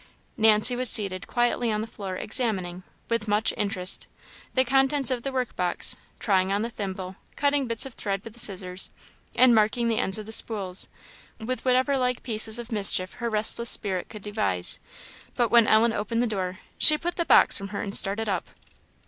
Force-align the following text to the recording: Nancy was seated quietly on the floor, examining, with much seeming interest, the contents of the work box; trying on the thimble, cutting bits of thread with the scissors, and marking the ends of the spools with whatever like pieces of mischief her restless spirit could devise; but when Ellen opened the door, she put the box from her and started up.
Nancy 0.35 0.75
was 0.75 0.89
seated 0.89 1.27
quietly 1.27 1.71
on 1.71 1.81
the 1.81 1.85
floor, 1.85 2.15
examining, 2.15 2.81
with 3.07 3.27
much 3.27 3.49
seeming 3.51 3.61
interest, 3.61 4.07
the 4.55 4.65
contents 4.65 5.11
of 5.11 5.21
the 5.21 5.31
work 5.31 5.55
box; 5.55 5.95
trying 6.19 6.51
on 6.51 6.63
the 6.63 6.71
thimble, 6.71 7.17
cutting 7.35 7.67
bits 7.67 7.85
of 7.85 7.93
thread 7.93 8.23
with 8.23 8.33
the 8.33 8.39
scissors, 8.39 8.89
and 9.35 9.53
marking 9.53 9.89
the 9.89 9.99
ends 9.99 10.17
of 10.17 10.25
the 10.25 10.31
spools 10.31 10.89
with 11.39 11.63
whatever 11.65 11.99
like 11.99 12.23
pieces 12.23 12.57
of 12.57 12.71
mischief 12.71 13.13
her 13.13 13.29
restless 13.29 13.69
spirit 13.69 14.09
could 14.09 14.23
devise; 14.23 14.79
but 15.35 15.49
when 15.49 15.67
Ellen 15.67 15.93
opened 15.93 16.23
the 16.23 16.25
door, 16.25 16.61
she 16.79 16.97
put 16.97 17.15
the 17.15 17.23
box 17.23 17.55
from 17.55 17.67
her 17.67 17.83
and 17.83 17.95
started 17.95 18.27
up. 18.27 18.47